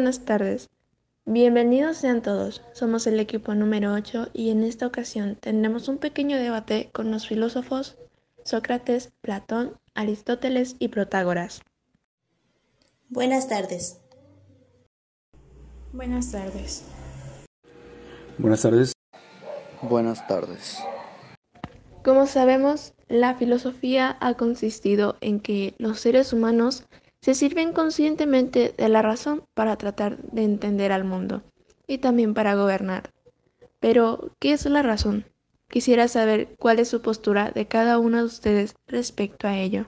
[0.00, 0.70] buenas tardes.
[1.26, 2.62] Bienvenidos sean todos.
[2.72, 7.28] Somos el equipo número 8 y en esta ocasión tendremos un pequeño debate con los
[7.28, 7.98] filósofos
[8.42, 11.60] Sócrates, Platón, Aristóteles y Protágoras.
[13.10, 14.00] Buenas tardes.
[15.92, 16.82] Buenas tardes.
[18.38, 18.92] Buenas tardes.
[19.82, 20.78] Buenas tardes.
[22.02, 26.84] Como sabemos, la filosofía ha consistido en que los seres humanos
[27.22, 31.42] se sirven conscientemente de la razón para tratar de entender al mundo
[31.86, 33.10] y también para gobernar.
[33.78, 35.26] Pero, ¿qué es la razón?
[35.68, 39.86] Quisiera saber cuál es su postura de cada uno de ustedes respecto a ello.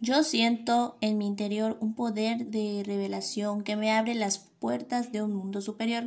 [0.00, 5.22] Yo siento en mi interior un poder de revelación que me abre las puertas de
[5.22, 6.04] un mundo superior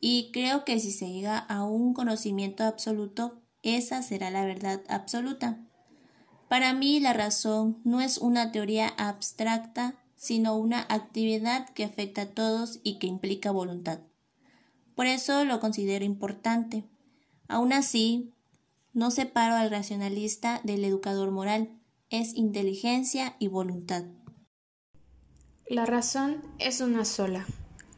[0.00, 5.64] y creo que si se llega a un conocimiento absoluto, esa será la verdad absoluta.
[6.52, 12.26] Para mí la razón no es una teoría abstracta, sino una actividad que afecta a
[12.26, 14.00] todos y que implica voluntad.
[14.94, 16.84] Por eso lo considero importante.
[17.48, 18.34] Aún así,
[18.92, 21.70] no separo al racionalista del educador moral,
[22.10, 24.04] es inteligencia y voluntad.
[25.66, 27.46] La razón es una sola,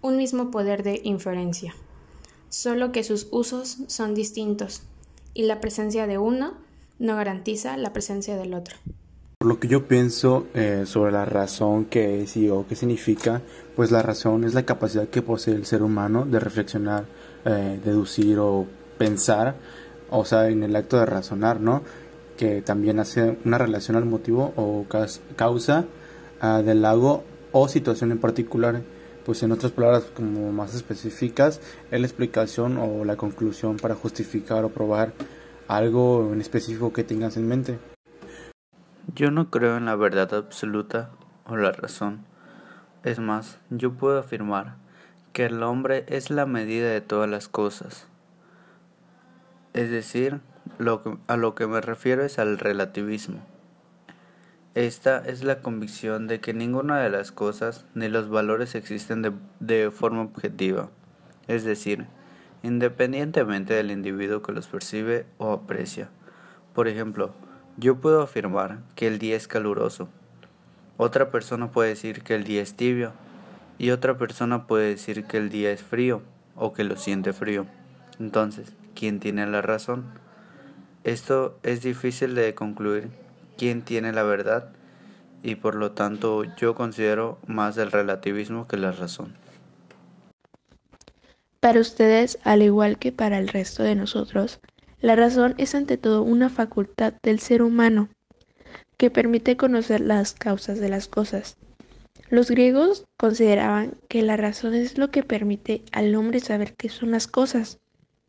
[0.00, 1.74] un mismo poder de inferencia,
[2.50, 4.82] solo que sus usos son distintos
[5.34, 6.63] y la presencia de uno
[6.98, 8.76] no garantiza la presencia del otro.
[9.38, 13.42] Por lo que yo pienso eh, sobre la razón que es y o qué significa,
[13.76, 17.04] pues la razón es la capacidad que posee el ser humano de reflexionar,
[17.44, 19.56] eh, deducir o pensar,
[20.10, 21.82] o sea, en el acto de razonar, ¿no?
[22.36, 24.86] Que también hace una relación al motivo o
[25.36, 25.84] causa
[26.42, 28.82] uh, del algo o situación en particular.
[29.24, 34.64] Pues en otras palabras como más específicas, es la explicación o la conclusión para justificar
[34.64, 35.14] o probar
[35.68, 37.78] algo en específico que tengas en mente.
[39.14, 41.10] Yo no creo en la verdad absoluta
[41.46, 42.24] o la razón.
[43.02, 44.76] Es más, yo puedo afirmar
[45.32, 48.06] que el hombre es la medida de todas las cosas.
[49.72, 50.40] Es decir,
[51.26, 53.40] a lo que me refiero es al relativismo.
[54.74, 59.32] Esta es la convicción de que ninguna de las cosas ni los valores existen de,
[59.60, 60.90] de forma objetiva.
[61.46, 62.06] Es decir,
[62.64, 66.08] independientemente del individuo que los percibe o aprecia.
[66.74, 67.34] Por ejemplo,
[67.76, 70.08] yo puedo afirmar que el día es caluroso.
[70.96, 73.12] Otra persona puede decir que el día es tibio.
[73.76, 76.22] Y otra persona puede decir que el día es frío
[76.56, 77.66] o que lo siente frío.
[78.18, 80.04] Entonces, ¿quién tiene la razón?
[81.02, 83.10] Esto es difícil de concluir
[83.58, 84.70] quién tiene la verdad
[85.42, 89.34] y por lo tanto yo considero más el relativismo que la razón.
[91.64, 94.60] Para ustedes, al igual que para el resto de nosotros,
[95.00, 98.10] la razón es ante todo una facultad del ser humano
[98.98, 101.56] que permite conocer las causas de las cosas.
[102.28, 107.12] Los griegos consideraban que la razón es lo que permite al hombre saber qué son
[107.12, 107.78] las cosas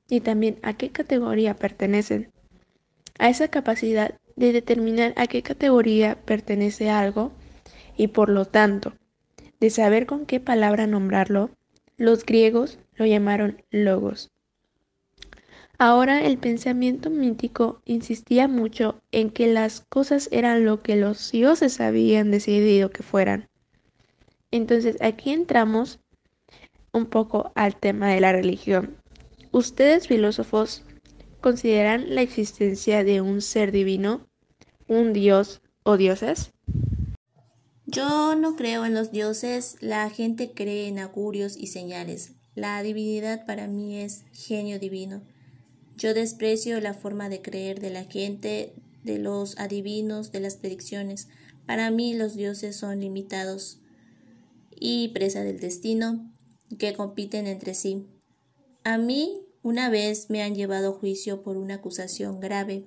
[0.08, 2.32] y también a qué categoría pertenecen.
[3.20, 7.34] A esa capacidad de determinar a qué categoría pertenece algo
[7.98, 8.94] y por lo tanto
[9.60, 11.50] de saber con qué palabra nombrarlo,
[11.98, 14.32] los griegos lo llamaron logos.
[15.78, 21.82] Ahora el pensamiento mítico insistía mucho en que las cosas eran lo que los dioses
[21.82, 23.50] habían decidido que fueran.
[24.52, 26.00] Entonces aquí entramos
[26.94, 28.96] un poco al tema de la religión.
[29.52, 30.84] ¿Ustedes filósofos
[31.42, 34.28] consideran la existencia de un ser divino,
[34.88, 36.54] un dios o dioses?
[37.86, 42.32] Yo no creo en los dioses, la gente cree en augurios y señales.
[42.56, 45.22] La divinidad para mí es genio divino.
[45.98, 48.74] Yo desprecio la forma de creer de la gente,
[49.04, 51.28] de los adivinos, de las predicciones.
[51.66, 53.80] Para mí los dioses son limitados
[54.74, 56.32] y presa del destino
[56.80, 58.08] que compiten entre sí.
[58.84, 62.86] A mí una vez me han llevado a juicio por una acusación grave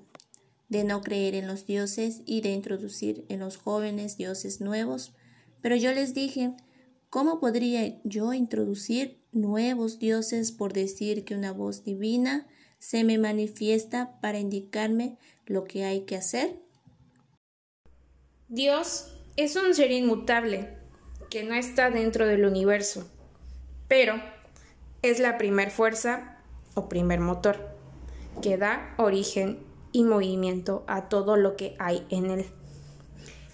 [0.68, 5.12] de no creer en los dioses y de introducir en los jóvenes dioses nuevos,
[5.60, 6.54] pero yo les dije,
[7.10, 12.46] ¿cómo podría yo introducir nuevos dioses por decir que una voz divina
[12.78, 16.60] se me manifiesta para indicarme lo que hay que hacer?
[18.48, 20.76] Dios es un ser inmutable
[21.30, 23.06] que no está dentro del universo,
[23.86, 24.14] pero
[25.02, 26.38] es la primer fuerza
[26.74, 27.76] o primer motor
[28.40, 29.58] que da origen
[29.92, 32.46] y movimiento a todo lo que hay en él.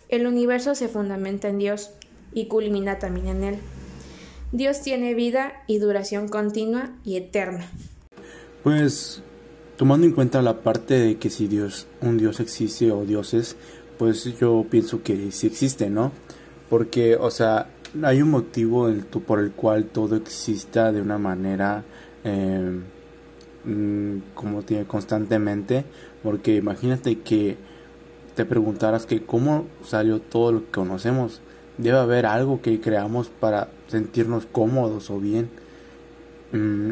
[0.09, 1.91] El universo se fundamenta en Dios
[2.33, 3.59] y culmina también en él.
[4.55, 7.67] Dios tiene vida y duración continua y eterna.
[8.63, 9.21] Pues
[9.77, 13.57] tomando en cuenta la parte de que si Dios, un Dios existe o dioses,
[13.99, 16.13] pues yo pienso que sí existe, ¿no?
[16.71, 17.67] Porque, o sea,
[18.01, 18.89] hay un motivo
[19.27, 21.83] por el cual todo exista de una manera
[22.23, 22.81] eh,
[23.65, 25.85] mm, como tiene constantemente,
[26.23, 27.57] porque imagínate que
[28.37, 31.41] te preguntaras que cómo salió todo lo que conocemos.
[31.79, 35.51] Debe haber algo que creamos para sentirnos cómodos o bien.
[36.53, 36.91] Mm,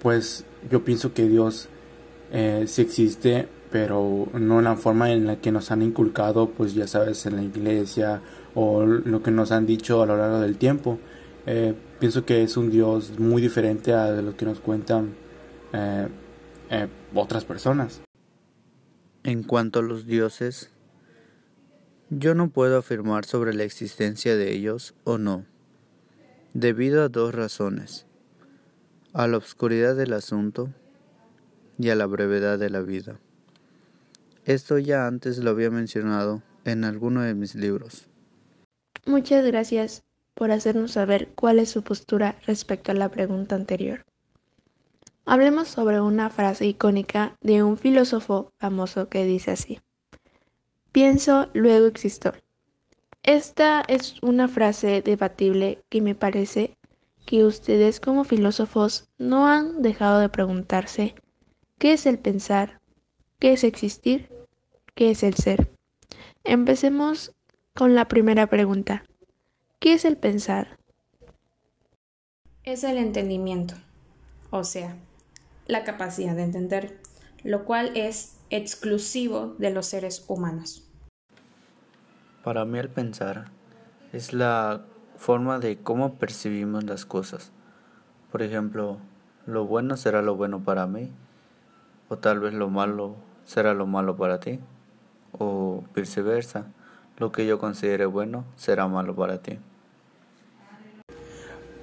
[0.00, 1.68] pues yo pienso que Dios
[2.32, 6.74] eh, sí existe, pero no en la forma en la que nos han inculcado, pues
[6.74, 8.22] ya sabes, en la iglesia
[8.54, 10.98] o lo que nos han dicho a lo largo del tiempo.
[11.46, 15.14] Eh, pienso que es un Dios muy diferente a lo que nos cuentan
[15.72, 16.08] eh,
[17.14, 18.00] otras personas.
[19.24, 20.70] En cuanto a los dioses,
[22.10, 25.44] yo no puedo afirmar sobre la existencia de ellos o no,
[26.54, 28.06] debido a dos razones,
[29.12, 30.70] a la oscuridad del asunto
[31.78, 33.20] y a la brevedad de la vida.
[34.44, 38.08] Esto ya antes lo había mencionado en alguno de mis libros.
[39.04, 40.02] Muchas gracias
[40.34, 44.04] por hacernos saber cuál es su postura respecto a la pregunta anterior.
[45.26, 49.78] Hablemos sobre una frase icónica de un filósofo famoso que dice así.
[50.92, 52.32] Pienso, luego existo.
[53.22, 56.76] Esta es una frase debatible que me parece
[57.26, 61.14] que ustedes como filósofos no han dejado de preguntarse
[61.76, 62.80] qué es el pensar,
[63.38, 64.30] qué es existir,
[64.94, 65.70] qué es el ser.
[66.42, 67.34] Empecemos
[67.74, 69.04] con la primera pregunta.
[69.78, 70.78] ¿Qué es el pensar?
[72.64, 73.74] Es el entendimiento,
[74.50, 74.96] o sea,
[75.66, 76.98] la capacidad de entender,
[77.44, 80.84] lo cual es exclusivo de los seres humanos.
[82.44, 83.46] Para mí el pensar
[84.12, 84.84] es la
[85.16, 87.52] forma de cómo percibimos las cosas.
[88.32, 88.98] Por ejemplo,
[89.46, 91.10] lo bueno será lo bueno para mí,
[92.08, 94.60] o tal vez lo malo será lo malo para ti,
[95.32, 96.66] o viceversa,
[97.16, 99.58] lo que yo considere bueno será malo para ti.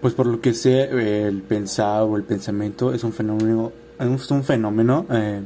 [0.02, 4.44] Pues por lo que sé, el pensar o el pensamiento es un fenómeno, es un
[4.44, 5.44] fenómeno eh,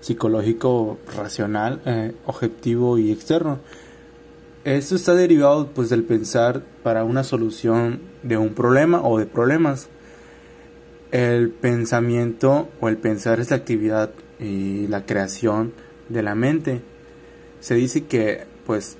[0.00, 3.58] psicológico racional, eh, objetivo y externo.
[4.64, 9.88] Esto está derivado pues del pensar para una solución de un problema o de problemas.
[11.12, 15.72] El pensamiento o el pensar es la actividad y la creación
[16.08, 16.82] de la mente.
[17.60, 18.98] Se dice que pues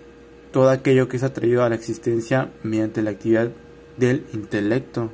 [0.50, 3.50] todo aquello que es atraído a la existencia mediante la actividad
[3.96, 5.10] del intelecto.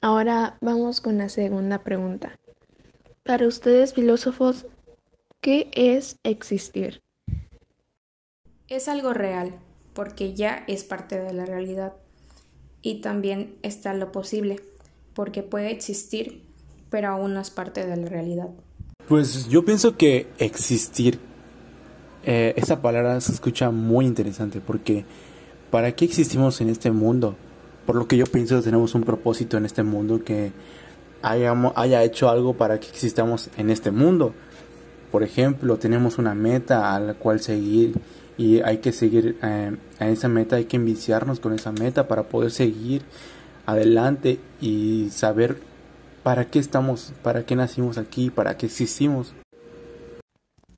[0.00, 2.38] Ahora vamos con la segunda pregunta.
[3.28, 4.64] Para ustedes filósofos,
[5.42, 7.02] ¿qué es existir?
[8.68, 9.54] Es algo real,
[9.92, 11.92] porque ya es parte de la realidad.
[12.80, 14.60] Y también está lo posible,
[15.12, 16.42] porque puede existir,
[16.88, 18.48] pero aún no es parte de la realidad.
[19.06, 21.18] Pues yo pienso que existir,
[22.24, 25.04] eh, esa palabra se escucha muy interesante, porque
[25.70, 27.36] ¿Para qué existimos en este mundo?
[27.84, 30.52] Por lo que yo pienso tenemos un propósito en este mundo que
[31.22, 34.34] haya hecho algo para que existamos en este mundo.
[35.10, 37.94] Por ejemplo, tenemos una meta a la cual seguir
[38.36, 42.24] y hay que seguir eh, a esa meta, hay que enviciarnos con esa meta para
[42.24, 43.02] poder seguir
[43.66, 45.58] adelante y saber
[46.22, 49.34] para qué estamos, para qué nacimos aquí, para qué existimos.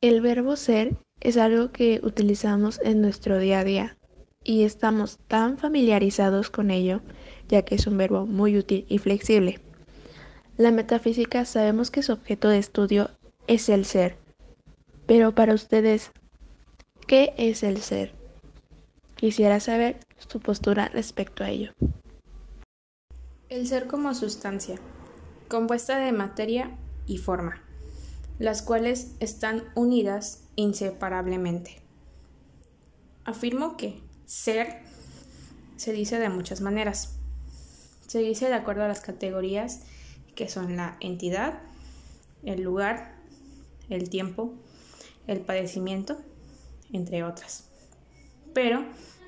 [0.00, 3.96] El verbo ser es algo que utilizamos en nuestro día a día
[4.42, 7.02] y estamos tan familiarizados con ello,
[7.48, 9.60] ya que es un verbo muy útil y flexible.
[10.60, 13.08] La metafísica sabemos que su objeto de estudio
[13.46, 14.18] es el ser,
[15.06, 16.10] pero para ustedes,
[17.06, 18.12] ¿qué es el ser?
[19.16, 21.72] Quisiera saber su postura respecto a ello.
[23.48, 24.76] El ser como sustancia,
[25.48, 26.76] compuesta de materia
[27.06, 27.62] y forma,
[28.38, 31.80] las cuales están unidas inseparablemente.
[33.24, 34.82] Afirmo que ser
[35.76, 37.18] se dice de muchas maneras.
[38.06, 39.84] Se dice de acuerdo a las categorías
[40.34, 41.60] que son la entidad,
[42.44, 43.16] el lugar,
[43.88, 44.54] el tiempo,
[45.26, 46.18] el padecimiento,
[46.92, 47.64] entre otras.
[48.54, 48.84] Pero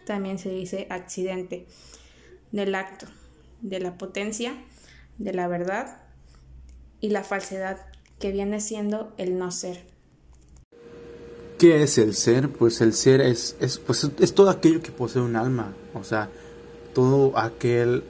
[0.07, 1.67] también se dice accidente
[2.51, 3.07] del acto,
[3.61, 4.55] de la potencia,
[5.19, 6.03] de la verdad
[7.01, 7.79] y la falsedad,
[8.19, 9.85] que viene siendo el no ser.
[11.59, 12.49] ¿Qué es el ser?
[12.49, 16.29] Pues el ser es, es, pues es todo aquello que posee un alma, o sea,
[16.95, 18.05] todo aquel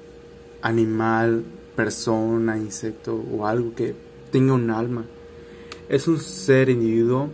[0.63, 1.45] animal,
[1.75, 3.95] persona, insecto o algo que
[4.31, 5.05] tenga un alma.
[5.89, 7.29] Es un ser individuo,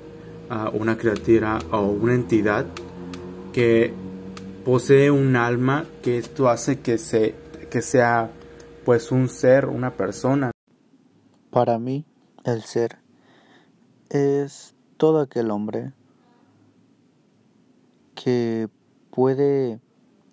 [0.50, 2.66] uh, una criatura o una entidad
[3.52, 3.92] que
[4.64, 7.34] posee un alma que esto hace que, se,
[7.70, 8.30] que sea
[8.84, 10.50] pues un ser, una persona.
[11.50, 12.04] Para mí,
[12.44, 12.98] el ser
[14.10, 15.92] es todo aquel hombre
[18.14, 18.68] que
[19.10, 19.80] puede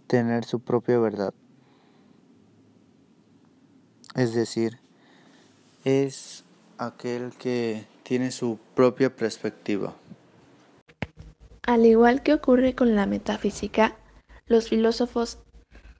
[0.08, 1.34] tener su propia verdad.
[4.16, 4.80] Es decir,
[5.84, 6.46] es
[6.78, 9.94] aquel que tiene su propia perspectiva.
[11.64, 13.96] Al igual que ocurre con la metafísica,
[14.48, 15.40] los filósofos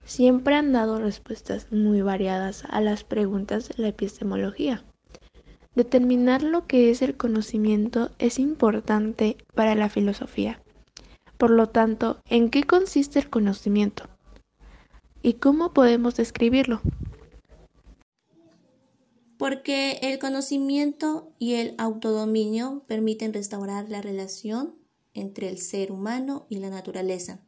[0.06, 4.84] siempre han dado respuestas muy variadas a las preguntas de la epistemología.
[5.74, 10.62] Determinar lo que es el conocimiento es importante para la filosofía.
[11.38, 14.06] Por lo tanto, ¿en qué consiste el conocimiento?
[15.22, 16.82] ¿Y cómo podemos describirlo?
[19.38, 24.76] Porque el conocimiento y el autodominio permiten restaurar la relación
[25.14, 27.42] entre el ser humano y la naturaleza.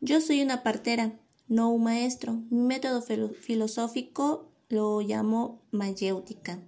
[0.00, 1.18] Yo soy una partera,
[1.48, 2.42] no un maestro.
[2.50, 6.62] Mi método filosófico lo llamo mayéutica.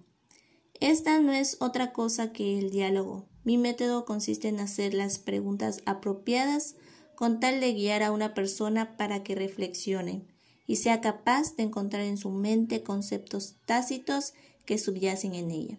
[0.80, 3.28] Esta no es otra cosa que el diálogo.
[3.44, 6.76] Mi método consiste en hacer las preguntas apropiadas
[7.16, 10.26] con tal de guiar a una persona para que reflexione
[10.68, 14.34] y sea capaz de encontrar en su mente conceptos tácitos
[14.66, 15.78] que subyacen en ella.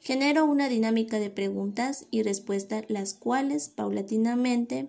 [0.00, 4.88] Genero una dinámica de preguntas y respuestas las cuales paulatinamente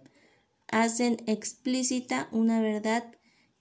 [0.71, 3.11] hacen explícita una verdad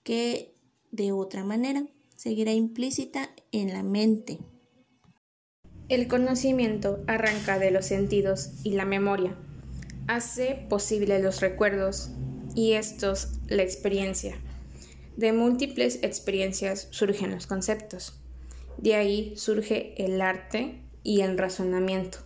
[0.03, 0.55] que
[0.91, 4.39] de otra manera seguirá implícita en la mente.
[5.89, 9.37] El conocimiento arranca de los sentidos y la memoria,
[10.07, 12.11] hace posible los recuerdos
[12.55, 14.39] y estos la experiencia.
[15.17, 18.19] De múltiples experiencias surgen los conceptos.
[18.77, 22.17] De ahí surge el arte y el razonamiento.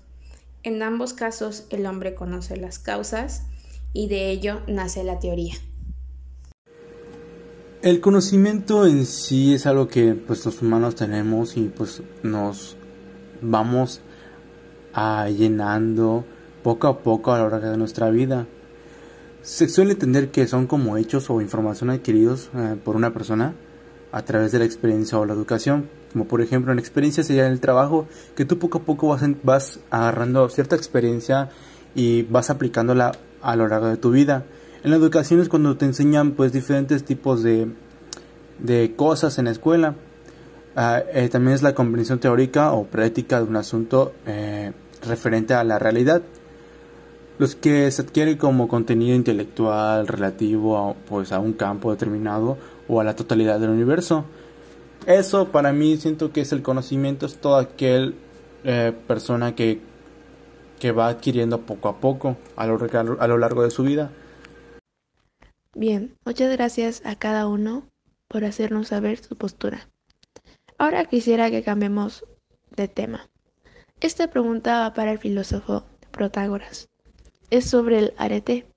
[0.63, 3.43] En ambos casos el hombre conoce las causas
[3.93, 5.53] y de ello nace la teoría.
[7.81, 12.75] El conocimiento en sí es algo que pues los humanos tenemos y pues nos
[13.41, 14.01] vamos
[14.93, 16.25] a llenando
[16.63, 18.48] poco a poco a lo largo de nuestra vida.
[19.41, 23.53] Se suele entender que son como hechos o información adquiridos eh, por una persona
[24.12, 25.89] a través de la experiencia o la educación.
[26.12, 29.22] Como por ejemplo en experiencia sería en el trabajo, que tú poco a poco vas,
[29.43, 31.50] vas agarrando cierta experiencia
[31.96, 34.46] y vas aplicándola a lo largo de tu vida.
[34.84, 37.67] En la educación es cuando te enseñan pues diferentes tipos de,
[38.60, 39.96] de cosas en la escuela.
[40.75, 44.72] Ah, eh, también es la comprensión teórica o práctica de un asunto eh,
[45.05, 46.22] referente a la realidad.
[47.39, 53.00] Los que se adquiere como contenido intelectual relativo a, pues, a un campo determinado o
[53.00, 54.25] a la totalidad del universo.
[55.08, 58.15] Eso para mí siento que es el conocimiento, es toda aquel
[58.65, 59.79] eh, persona que,
[60.79, 62.77] que va adquiriendo poco a poco a lo,
[63.19, 64.12] a lo largo de su vida.
[65.74, 67.84] Bien, muchas gracias a cada uno
[68.27, 69.88] por hacernos saber su postura.
[70.77, 72.25] Ahora quisiera que cambiemos
[72.75, 73.29] de tema.
[74.01, 76.89] Esta pregunta va para el filósofo Protágoras.
[77.50, 78.68] Es sobre el arete.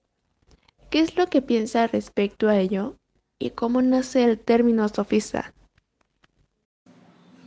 [0.91, 2.97] ¿Qué es lo que piensa respecto a ello
[3.38, 5.52] y cómo nace el término sofista?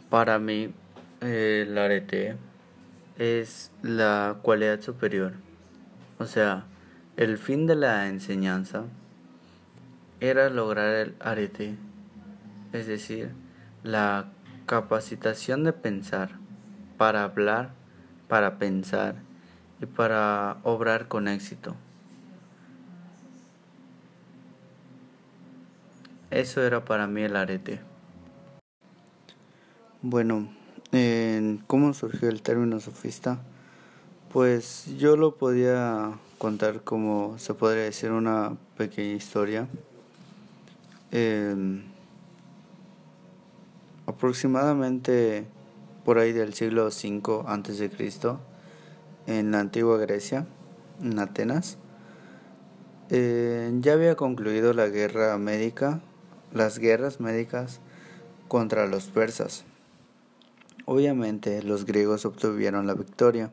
[0.09, 0.71] Para mí,
[1.21, 2.37] el arete
[3.17, 5.33] es la cualidad superior.
[6.19, 6.65] O sea,
[7.17, 8.83] el fin de la enseñanza
[10.19, 11.75] era lograr el arete,
[12.71, 13.31] es decir,
[13.83, 14.31] la
[14.67, 16.37] capacitación de pensar,
[16.97, 17.73] para hablar,
[18.27, 19.15] para pensar
[19.81, 21.75] y para obrar con éxito.
[26.31, 27.79] Eso era para mí el arete.
[30.01, 30.49] Bueno,
[31.67, 33.39] ¿cómo surgió el término sofista?
[34.31, 39.67] Pues yo lo podía contar como se podría decir una pequeña historia.
[41.11, 41.83] Em,
[44.05, 45.45] aproximadamente
[46.03, 48.39] por ahí del siglo V antes de Cristo
[49.27, 50.47] en la antigua Grecia,
[51.01, 51.77] en Atenas,
[53.09, 56.01] eh, ya había concluido la guerra médica,
[56.53, 57.79] las guerras médicas
[58.47, 59.65] contra los persas.
[60.85, 63.51] Obviamente los griegos obtuvieron la victoria,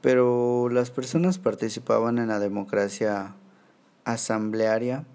[0.00, 3.34] pero las personas participaban en la democracia
[4.04, 5.06] asamblearia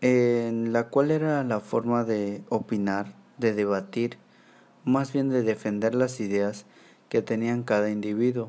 [0.00, 4.18] en la cual era la forma de opinar, de debatir,
[4.84, 6.64] más bien de defender las ideas
[7.10, 8.48] que tenían cada individuo.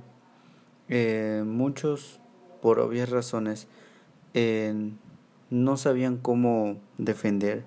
[0.88, 2.22] Eh, muchos,
[2.62, 3.68] por obvias razones,
[4.34, 4.94] eh,
[5.50, 7.66] no sabían cómo defender,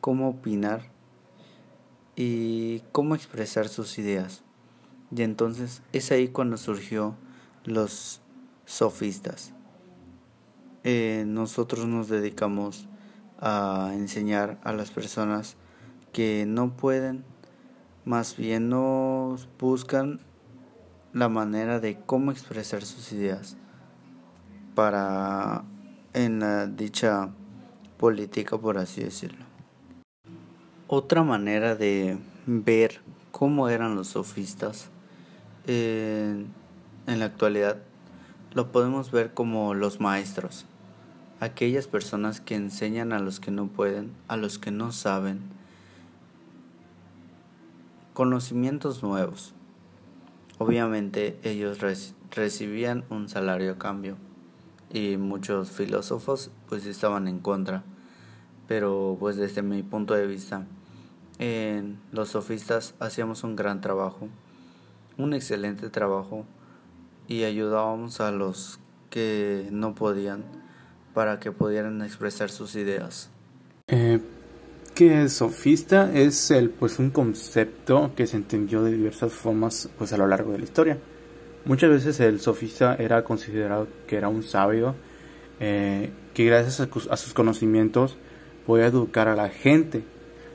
[0.00, 0.90] cómo opinar
[2.14, 4.42] y cómo expresar sus ideas.
[5.14, 7.16] Y entonces es ahí cuando surgió
[7.64, 8.22] los
[8.64, 9.52] sofistas.
[10.84, 12.88] Eh, nosotros nos dedicamos
[13.40, 15.56] a enseñar a las personas
[16.12, 17.24] que no pueden,
[18.04, 20.20] más bien no buscan
[21.16, 23.56] la manera de cómo expresar sus ideas
[24.74, 25.64] para
[26.12, 27.30] en la dicha
[27.96, 29.46] política, por así decirlo.
[30.88, 33.00] Otra manera de ver
[33.32, 34.90] cómo eran los sofistas
[35.66, 36.52] en
[37.06, 37.78] la actualidad
[38.52, 40.66] lo podemos ver como los maestros,
[41.40, 45.40] aquellas personas que enseñan a los que no pueden, a los que no saben,
[48.12, 49.55] conocimientos nuevos.
[50.58, 51.78] Obviamente ellos
[52.30, 54.16] recibían un salario a cambio
[54.90, 57.84] y muchos filósofos pues estaban en contra,
[58.66, 60.64] pero pues desde mi punto de vista
[61.38, 64.28] en los sofistas hacíamos un gran trabajo,
[65.18, 66.46] un excelente trabajo
[67.28, 70.44] y ayudábamos a los que no podían
[71.12, 73.30] para que pudieran expresar sus ideas.
[73.88, 74.20] Eh,
[74.96, 76.10] ¿Qué es sofista?
[76.14, 80.52] Es el, pues un concepto que se entendió de diversas formas pues a lo largo
[80.52, 80.96] de la historia.
[81.66, 84.94] Muchas veces el sofista era considerado que era un sabio
[85.60, 88.16] eh, que gracias a, sus conocimientos
[88.64, 90.02] podía educar a la gente,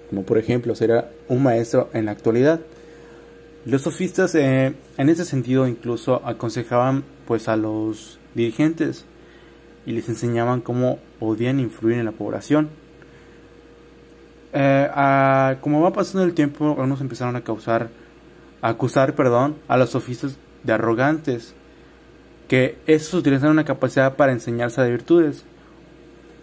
[0.10, 2.62] como por ejemplo ser un maestro en la actualidad.
[3.68, 9.06] Los sofistas eh, en ese sentido incluso aconsejaban pues a los dirigentes
[9.86, 12.82] y les enseñaban cómo podían influir en la población.
[14.54, 17.90] Eh, como va pasando el tiempo, algunos empezaron a causar,
[18.62, 21.54] a acusar, perdón, a los sofistas de arrogantes,
[22.48, 25.46] que esos utilizaron una capacidad para enseñarse de virtudes.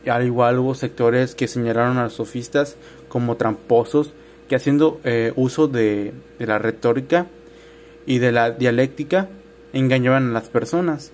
[0.04, 2.76] Y al igual hubo sectores que señalaron a los sofistas
[3.08, 4.12] como tramposos
[4.48, 7.26] que haciendo eh, uso de la retórica
[8.06, 9.28] y de la dialéctica
[9.72, 11.12] engañaban a las personas.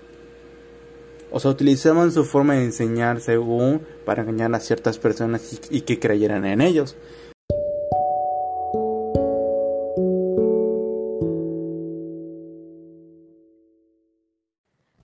[1.37, 5.81] O sea, utilizaban su forma de enseñar según para engañar a ciertas personas y, y
[5.81, 6.97] que creyeran en ellos.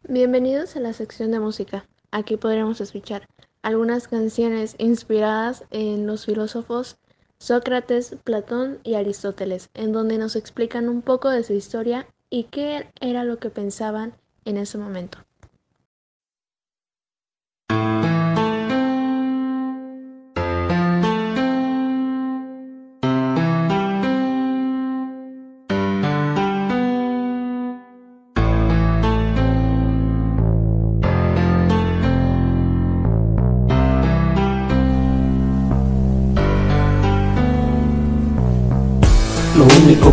[0.08, 1.84] Bienvenidos a la sección de música.
[2.12, 3.26] Aquí podremos escuchar
[3.62, 6.96] algunas canciones inspiradas en los filósofos
[7.40, 12.88] Sócrates, Platón y Aristóteles, en donde nos explican un poco de su historia y qué
[13.00, 14.14] era lo que pensaban
[14.44, 15.18] en ese momento.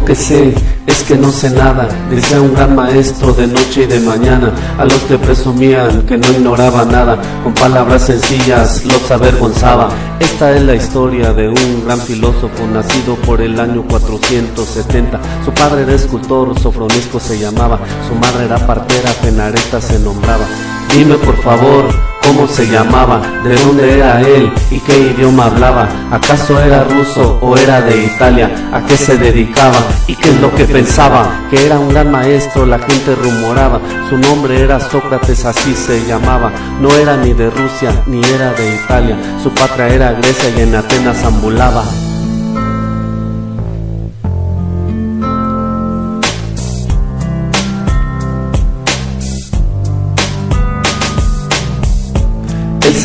[0.07, 0.53] Que sé
[0.85, 4.85] es que no sé nada, decía un gran maestro de noche y de mañana, a
[4.85, 9.89] los que presumían que no ignoraba nada, con palabras sencillas los avergonzaba.
[10.21, 15.19] Esta es la historia de un gran filósofo nacido por el año 470.
[15.43, 20.45] Su padre era escultor, Sofronisco se llamaba, su madre era partera, Penareta se nombraba.
[20.93, 21.89] Dime por favor,
[22.27, 23.21] ¿cómo se llamaba?
[23.43, 24.51] ¿De dónde era él?
[24.69, 25.87] ¿Y qué idioma hablaba?
[26.11, 28.51] ¿Acaso era ruso o era de Italia?
[28.73, 29.77] ¿A qué se dedicaba?
[30.07, 31.47] ¿Y qué es lo que pensaba?
[31.49, 33.79] Que era un gran maestro, la gente rumoraba.
[34.09, 36.51] Su nombre era Sócrates, así se llamaba.
[36.81, 39.17] No era ni de Rusia ni era de Italia.
[39.41, 41.85] Su patria era Grecia y en Atenas ambulaba.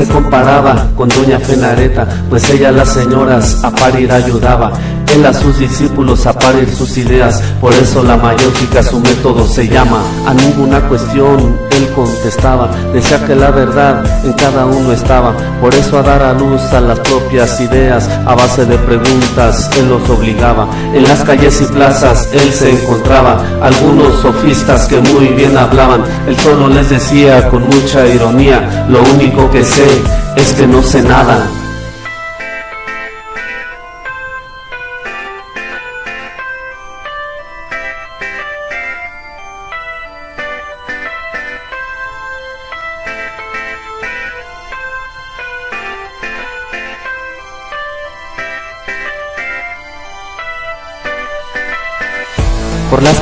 [0.04, 4.72] Se comparaba con doña Fenareta, pues ella las señoras a parir ayudaba.
[5.14, 9.68] Él a sus discípulos a parir sus ideas, por eso la mayótica su método se
[9.68, 10.02] llama.
[10.26, 15.98] A ninguna cuestión él contestaba, decía que la verdad en cada uno estaba, por eso
[15.98, 20.66] a dar a luz a las propias ideas, a base de preguntas él los obligaba.
[20.94, 26.36] En las calles y plazas él se encontraba, algunos sofistas que muy bien hablaban, él
[26.38, 29.86] solo les decía con mucha ironía, lo único que sé
[30.36, 31.46] es que no sé nada.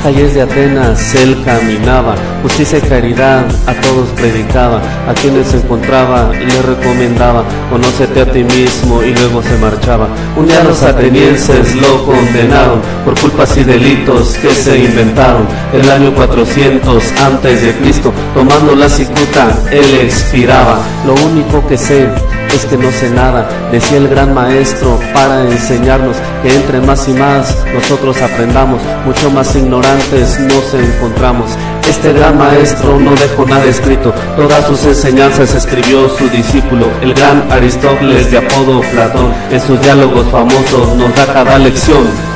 [0.02, 6.62] Calles de Atenas él caminaba, justicia y caridad a todos predicaba, a quienes encontraba le
[6.62, 10.08] recomendaba, conócete a ti mismo y luego se marchaba.
[10.36, 15.46] Un día los atenienses lo condenaron por culpas y delitos que se inventaron.
[15.72, 20.78] El año 400 antes de Cristo, tomando la cicuta, él expiraba.
[21.06, 22.08] Lo único que sé
[22.54, 27.12] es que no sé nada, decía el gran maestro para enseñarnos que entre más y
[27.12, 31.50] más nosotros aprendamos, mucho más ignorantes nos encontramos.
[31.88, 37.50] Este gran maestro no dejó nada escrito, todas sus enseñanzas escribió su discípulo, el gran
[37.50, 39.32] Aristóteles de apodo Platón.
[39.50, 42.29] En sus diálogos famosos nos da cada lección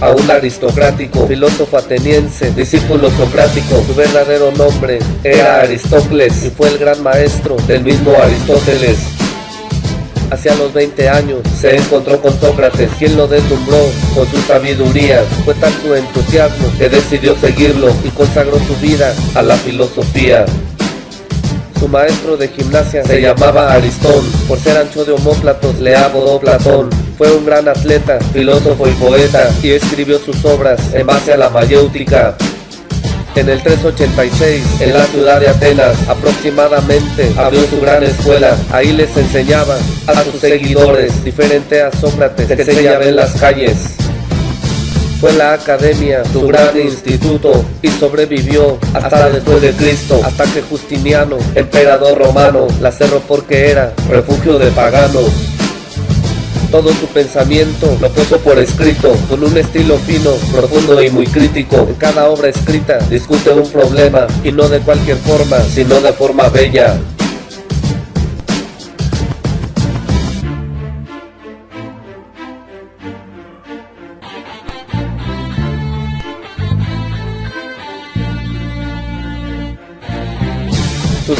[0.00, 3.80] a un aristocrático filósofo ateniense, discípulo socrático.
[3.86, 8.98] Su verdadero nombre era Aristócles y fue el gran maestro del mismo Aristóteles.
[10.32, 13.78] Hacia los 20 años se encontró con Sócrates, quien lo deslumbró
[14.16, 15.22] con su sabiduría.
[15.44, 20.44] Fue tal su entusiasmo que decidió seguirlo y consagró su vida a la filosofía.
[21.78, 26.90] Su maestro de gimnasia se llamaba Aristón, por ser ancho de homóplatos le abodó Platón.
[27.20, 31.50] Fue un gran atleta, filósofo y poeta, y escribió sus obras en base a la
[31.50, 32.34] mayéutica.
[33.34, 38.56] En el 386, en la ciudad de Atenas, aproximadamente abrió su gran escuela.
[38.72, 43.76] Ahí les enseñaba a sus seguidores, diferente a Sócrates, que se llama en las calles.
[45.20, 51.36] Fue la academia su gran instituto y sobrevivió hasta después de Cristo, hasta que Justiniano,
[51.54, 55.59] emperador romano, la cerró porque era refugio de paganos.
[56.70, 61.76] Todo su pensamiento lo puso por escrito, con un estilo fino, profundo y muy crítico.
[61.88, 66.48] En cada obra escrita discute un problema, y no de cualquier forma, sino de forma
[66.48, 66.96] bella.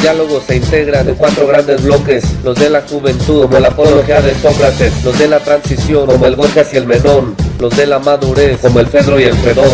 [0.01, 4.33] Diálogos se integran en cuatro grandes bloques, los de la juventud, como la apología de
[4.33, 8.59] Sócrates, los de la transición, como el Gorgias y el Menón, los de la madurez,
[8.61, 9.69] como el Fedro y el Fredón.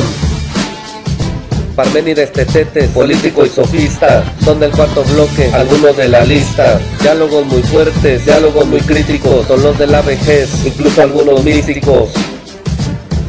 [1.77, 6.77] Parménides Tetete, político y sofista, son del cuarto bloque, algunos de la lista.
[7.01, 12.09] Diálogos muy fuertes, diálogos muy críticos, son los de la vejez, incluso algunos místicos.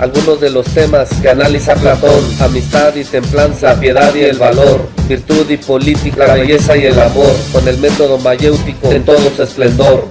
[0.01, 5.51] Algunos de los temas que analiza Platón, amistad y templanza, piedad y el valor, virtud
[5.51, 10.07] y política, la belleza y el amor, con el método mayéutico en todo su esplendor.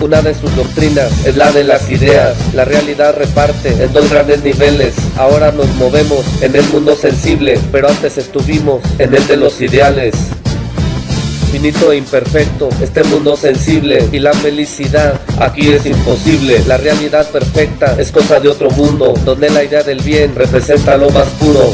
[0.00, 2.36] Una de sus doctrinas es la de las ideas.
[2.54, 4.94] La realidad reparte en dos grandes niveles.
[5.16, 10.14] Ahora nos movemos en el mundo sensible, pero antes estuvimos en el de los ideales
[11.48, 16.62] finito e imperfecto, este mundo sensible y la felicidad aquí es imposible.
[16.66, 21.10] La realidad perfecta es cosa de otro mundo, donde la idea del bien representa lo
[21.10, 21.70] más puro.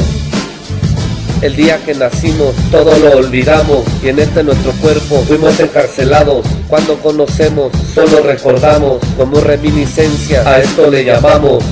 [1.41, 6.45] El día que nacimos todo lo olvidamos y en este nuestro cuerpo fuimos encarcelados.
[6.67, 11.63] Cuando conocemos solo recordamos como reminiscencia a esto le llamamos.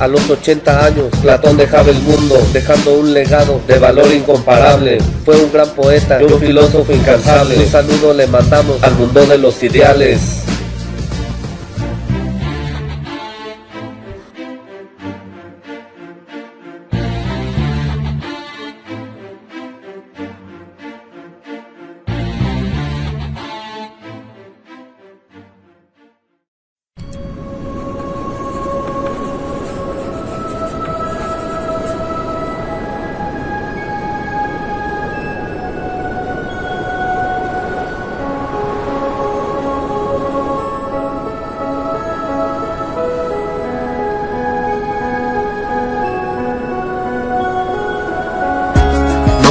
[0.00, 4.96] A los 80 años, Platón dejaba el mundo, dejando un legado de valor incomparable.
[5.26, 7.58] Fue un gran poeta y un filósofo incansable.
[7.58, 10.49] Un saludo le mandamos al mundo de los ideales.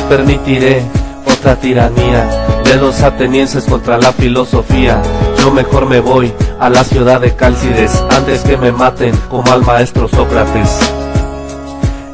[0.10, 0.84] Permitiré
[1.26, 2.28] otra tiranía
[2.66, 5.02] de los atenienses contra la filosofía.
[5.38, 9.64] Yo mejor me voy a la ciudad de Cálcides antes que me maten como al
[9.64, 10.80] maestro Sócrates.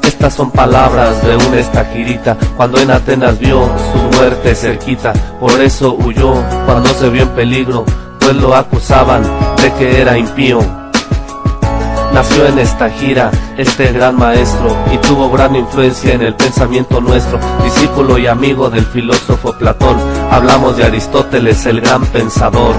[0.03, 5.13] Estas son palabras de una estajirita cuando en Atenas vio su muerte cerquita.
[5.39, 6.33] Por eso huyó
[6.65, 7.85] cuando se vio en peligro,
[8.19, 9.23] pues lo acusaban
[9.61, 10.84] de que era impío.
[12.15, 17.37] Nació en esta gira este gran maestro y tuvo gran influencia en el pensamiento nuestro,
[17.61, 19.97] discípulo y amigo del filósofo Platón.
[20.31, 22.73] Hablamos de Aristóteles, el gran pensador.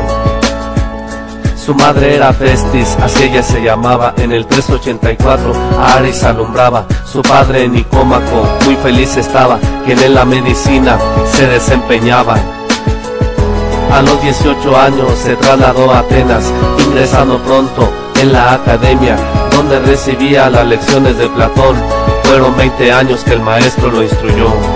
[1.54, 4.14] Su madre era Festis, así ella se llamaba.
[4.16, 6.86] En el 384 a Aris alumbraba.
[7.04, 10.96] Su padre Nicómaco muy feliz estaba, quien en la medicina
[11.30, 12.38] se desempeñaba.
[13.92, 16.50] A los 18 años se trasladó a Atenas,
[16.86, 19.16] ingresando pronto en la academia,
[19.50, 21.76] donde recibía las lecciones de Platón.
[22.24, 24.75] Fueron 20 años que el maestro lo instruyó.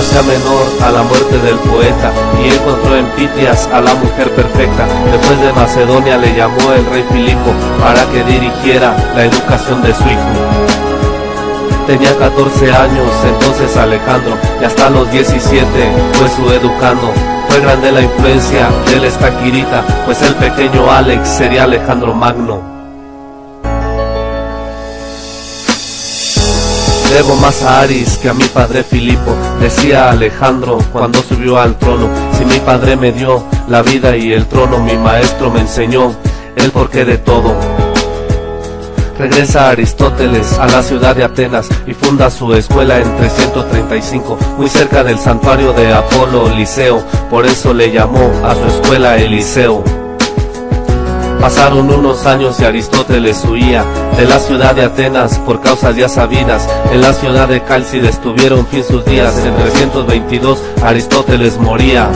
[0.00, 3.94] A la Asia Menor a la muerte del poeta y encontró en Pitias a la
[3.94, 4.86] mujer perfecta.
[5.12, 10.04] Después de Macedonia le llamó el rey Filipo para que dirigiera la educación de su
[10.04, 10.20] hijo.
[11.86, 15.68] Tenía 14 años entonces Alejandro y hasta los 17
[16.14, 17.12] fue su educando.
[17.48, 22.79] Fue grande la influencia del estaquirita, pues el pequeño Alex sería Alejandro Magno.
[27.10, 32.08] Debo más a Aris que a mi padre Filipo, decía Alejandro cuando subió al trono.
[32.38, 36.14] Si mi padre me dio la vida y el trono, mi maestro me enseñó
[36.54, 37.54] el porqué de todo.
[39.18, 45.02] Regresa Aristóteles a la ciudad de Atenas y funda su escuela en 335, muy cerca
[45.02, 49.99] del santuario de Apolo Liceo, por eso le llamó a su escuela Eliseo.
[51.40, 53.82] Pasaron unos años y Aristóteles huía
[54.18, 56.68] de la ciudad de Atenas por causas ya sabidas.
[56.92, 59.34] En la ciudad de Cálcides tuvieron fin sus días.
[59.38, 62.10] En 322 Aristóteles moría.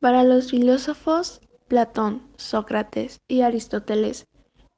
[0.00, 4.28] Para los filósofos Platón, Sócrates y Aristóteles,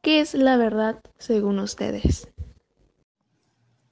[0.00, 2.26] ¿qué es la verdad según ustedes?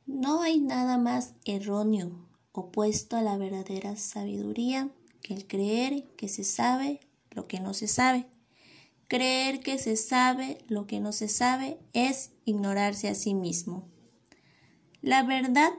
[0.07, 2.13] No hay nada más erróneo,
[2.53, 4.89] opuesto a la verdadera sabiduría,
[5.21, 8.27] que el creer que se sabe lo que no se sabe.
[9.07, 13.87] Creer que se sabe lo que no se sabe es ignorarse a sí mismo.
[15.03, 15.73] La verdad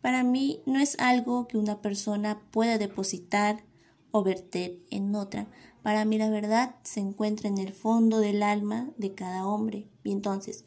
[0.00, 3.64] para mí no es algo que una persona pueda depositar
[4.12, 5.48] o verter en otra.
[5.82, 9.88] Para mí la verdad se encuentra en el fondo del alma de cada hombre.
[10.04, 10.64] Y entonces,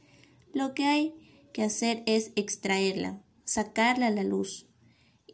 [0.54, 1.16] lo que hay
[1.54, 4.68] que hacer es extraerla, sacarla a la luz.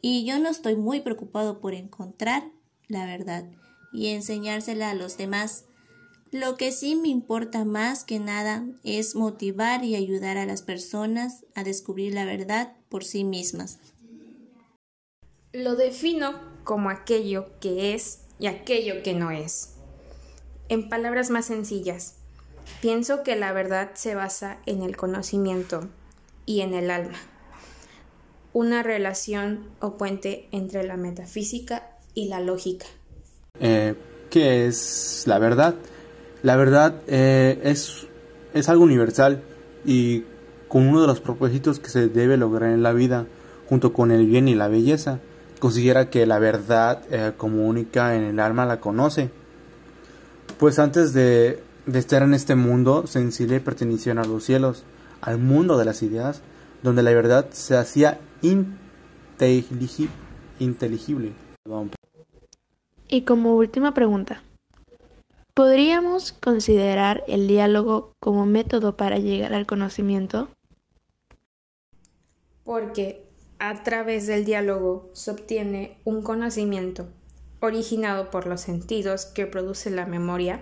[0.01, 2.51] Y yo no estoy muy preocupado por encontrar
[2.87, 3.49] la verdad
[3.91, 5.65] y enseñársela a los demás.
[6.31, 11.45] Lo que sí me importa más que nada es motivar y ayudar a las personas
[11.55, 13.79] a descubrir la verdad por sí mismas.
[15.53, 19.73] Lo defino como aquello que es y aquello que no es.
[20.69, 22.15] En palabras más sencillas,
[22.79, 25.89] pienso que la verdad se basa en el conocimiento
[26.45, 27.17] y en el alma,
[28.53, 32.85] una relación o puente entre la metafísica y la lógica.
[33.59, 33.95] Eh,
[34.29, 35.75] ¿Qué es la verdad?
[36.43, 38.07] La verdad eh, es,
[38.53, 39.43] es algo universal
[39.83, 40.23] y
[40.69, 43.27] con uno de los propósitos que se debe lograr en la vida,
[43.67, 45.19] junto con el bien y la belleza
[45.61, 49.29] considera que la verdad eh, como única en el alma la conoce.
[50.59, 54.83] Pues antes de, estar en este mundo sensible pertenecían a los cielos,
[55.21, 56.41] al mundo de las ideas,
[56.81, 58.19] donde la verdad se hacía
[60.59, 61.33] inteligible.
[63.07, 64.41] Y como última pregunta,
[65.53, 70.49] ¿podríamos considerar el diálogo como método para llegar al conocimiento?
[72.63, 73.30] Porque
[73.61, 77.07] a través del diálogo se obtiene un conocimiento
[77.59, 80.61] originado por los sentidos que produce la memoria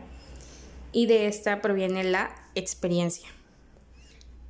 [0.92, 3.30] y de esta proviene la experiencia.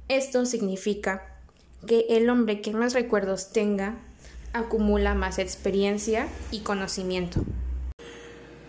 [0.07, 1.37] Esto significa
[1.85, 3.99] que el hombre que más recuerdos tenga
[4.51, 7.41] acumula más experiencia y conocimiento.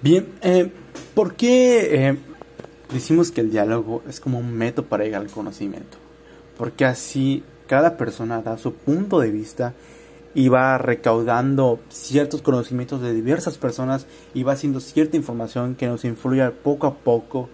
[0.02, 0.70] Bien, eh,
[1.14, 2.18] ¿por qué eh,
[2.92, 5.96] decimos que el diálogo es como un método para llegar al conocimiento?
[6.58, 9.74] Porque así cada persona da su punto de vista
[10.34, 16.04] y va recaudando ciertos conocimientos de diversas personas y va haciendo cierta información que nos
[16.04, 17.48] influye poco a poco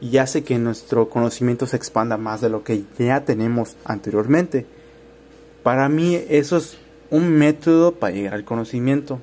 [0.00, 4.66] y hace que nuestro conocimiento se expanda más de lo que ya tenemos anteriormente.
[5.62, 6.76] Para mí eso es
[7.08, 9.20] un método para llegar al conocimiento.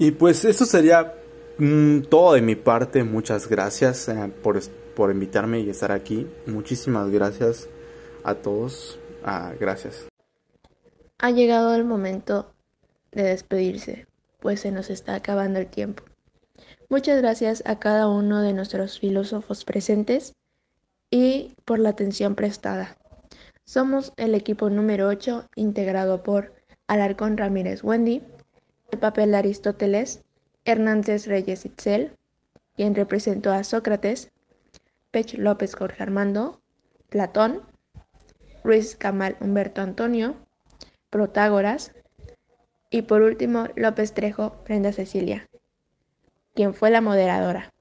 [0.00, 1.14] Y pues eso sería
[1.58, 3.04] mm, todo de mi parte.
[3.04, 4.60] Muchas gracias eh, por
[4.96, 6.26] por invitarme y estar aquí.
[6.46, 7.68] Muchísimas gracias
[8.26, 8.98] a todos.
[9.58, 10.06] Gracias.
[11.18, 12.52] Ha llegado el momento
[13.10, 14.06] de despedirse,
[14.40, 16.04] pues se nos está acabando el tiempo.
[16.88, 20.34] Muchas gracias a cada uno de nuestros filósofos presentes
[21.10, 22.96] y por la atención prestada.
[23.64, 26.54] Somos el equipo número 8 integrado por
[26.86, 28.22] Alarcón Ramírez Wendy,
[28.92, 30.22] el papel de Aristóteles,
[30.64, 32.12] Hernández Reyes Itzel,
[32.76, 34.30] quien representó a Sócrates,
[35.10, 36.60] Pech López Jorge Armando,
[37.08, 37.62] Platón,
[38.66, 40.34] Ruiz Camal Humberto Antonio,
[41.08, 41.92] Protágoras
[42.90, 45.48] y por último López Trejo Brenda Cecilia,
[46.52, 47.72] quien fue la moderadora.